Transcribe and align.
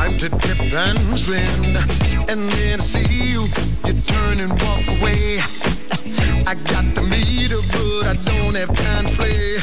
Time 0.00 0.16
to 0.16 0.28
dip 0.28 0.60
and 0.72 1.18
swim. 1.18 1.76
And 2.30 2.40
then 2.56 2.80
I 2.80 2.82
see 2.82 3.32
you, 3.32 3.42
you 3.84 3.94
turn 4.00 4.40
and 4.40 4.52
walk 4.64 4.84
away. 4.96 5.38
I 6.48 6.54
got 6.72 6.86
the 6.96 7.04
meter, 7.04 7.60
but 7.74 8.02
I 8.08 8.14
don't 8.30 8.56
have 8.56 8.72
time 8.86 9.04
to 9.06 9.12
play. 9.18 9.60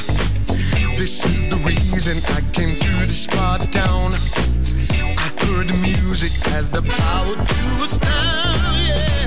This 0.95 1.25
is 1.25 1.49
the 1.49 1.59
reason 1.65 2.17
I 2.38 2.41
came 2.53 2.75
to 2.75 2.91
this 3.07 3.25
part 3.25 3.63
of 3.63 3.71
town 3.71 4.11
heard 5.47 5.69
the 5.69 5.77
music 5.77 6.33
has 6.51 6.69
the 6.69 6.81
power 6.81 7.33
to 7.33 7.83
astound, 7.85 8.77
yeah. 8.88 9.26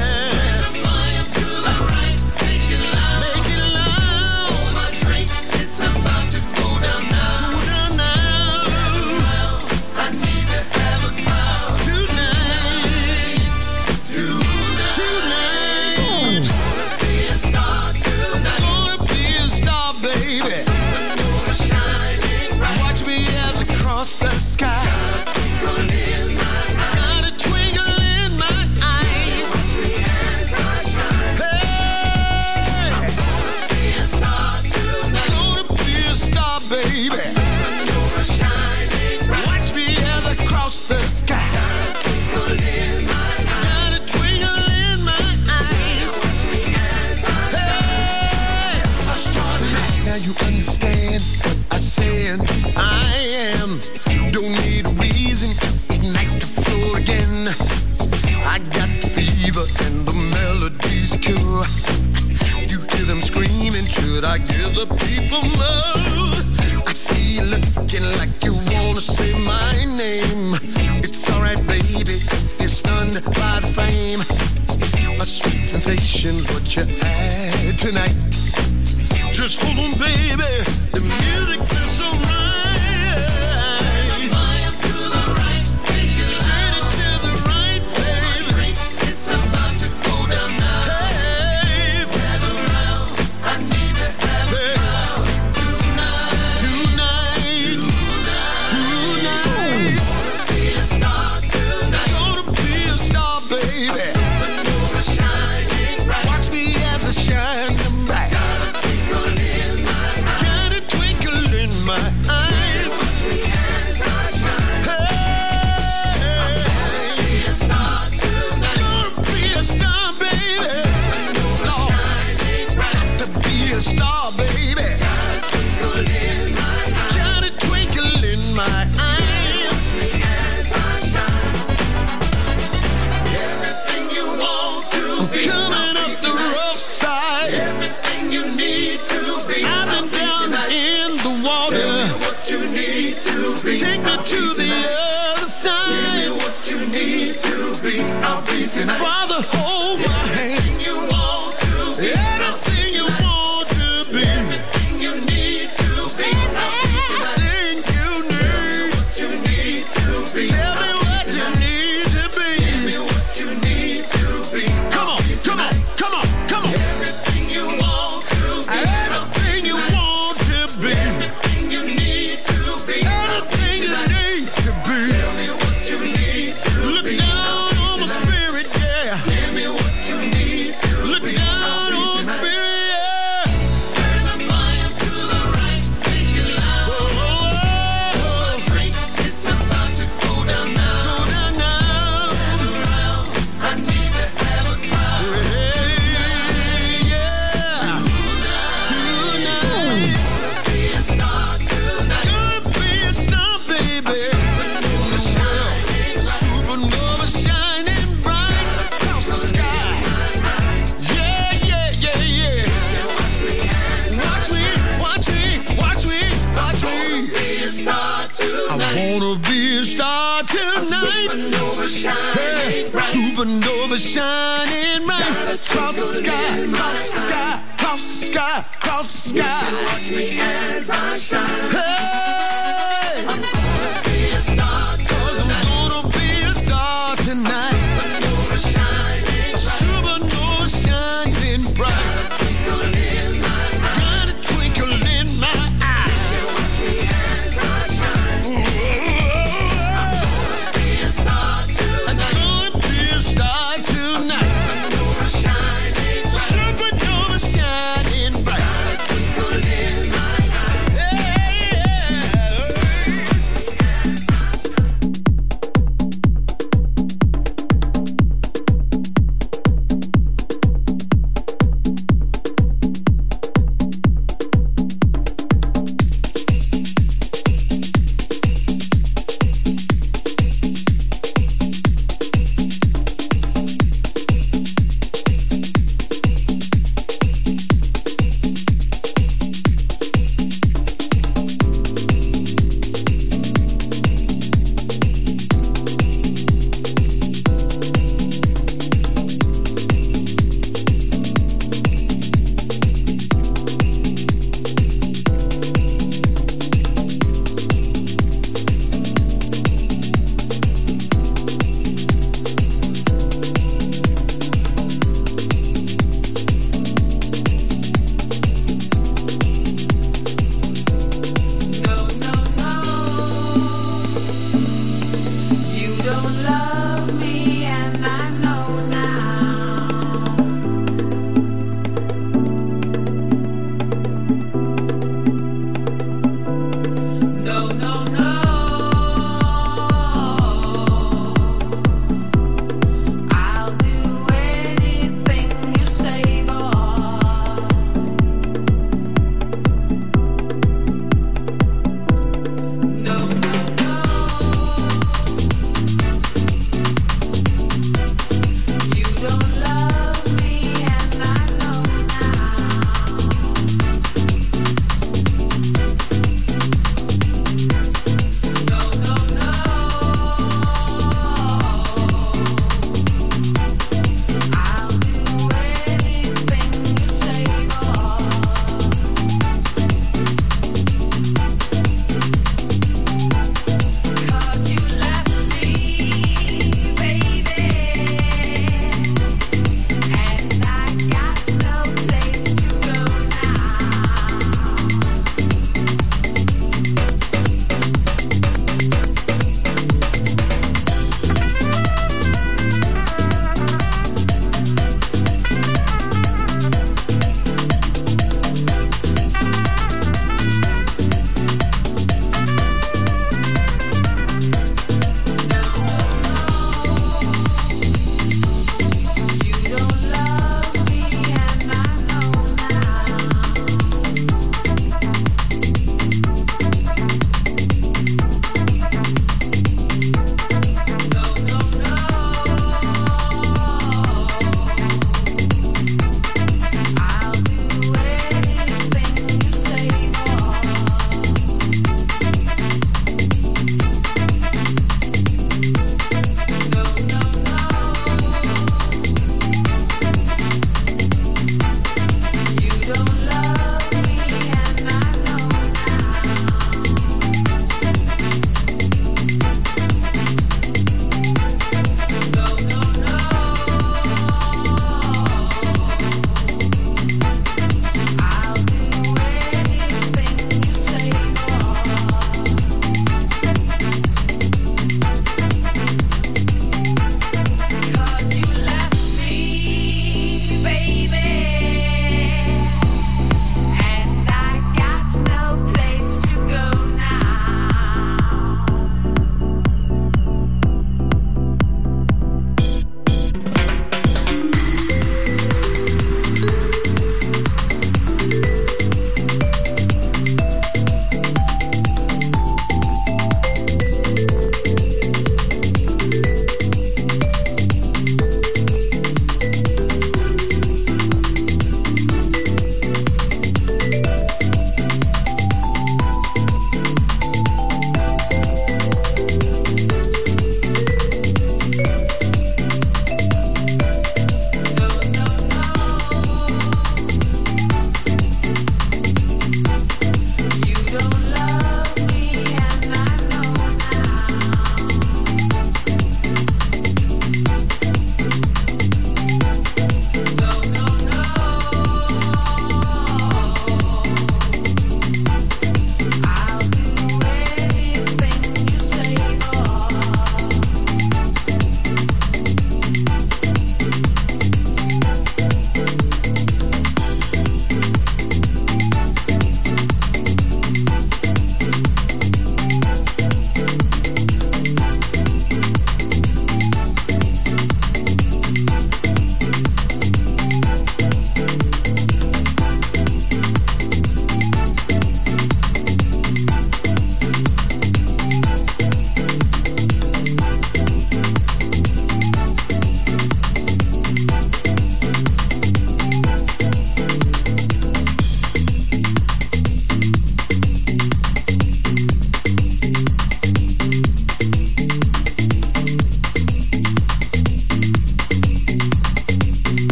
woman 65.33 65.80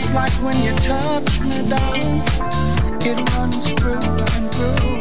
It's 0.00 0.14
like 0.14 0.32
when 0.44 0.56
you 0.62 0.72
touch 0.76 1.40
me, 1.40 1.68
darling, 1.68 2.22
it 3.02 3.18
runs 3.34 3.72
through 3.72 3.98
and 3.98 4.46
through. 4.54 5.00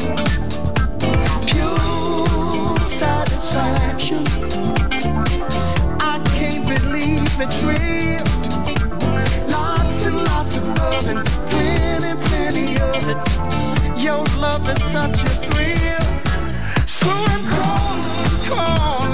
Pure 1.46 2.80
satisfaction. 2.82 4.26
I 6.02 6.20
can't 6.34 6.66
believe 6.66 7.30
it's 7.40 7.62
real. 7.62 8.26
Lots 9.52 10.06
and 10.08 10.18
lots 10.18 10.56
of 10.58 10.68
love 10.68 11.08
and 11.08 11.24
plenty, 11.52 12.14
plenty 12.30 12.68
of 12.82 13.08
it. 13.08 13.18
Your 14.02 14.24
love 14.42 14.68
is 14.68 14.82
such 14.84 15.22
a 15.22 15.30
thrill. 15.46 16.08
So 16.88 17.08
I'm 17.34 17.44
gone, 18.50 19.07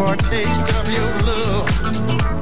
for 0.00 0.14
a 0.14 0.16
taste 0.16 0.68
of 0.78 0.90
your 0.90 1.10
love. 1.26 2.39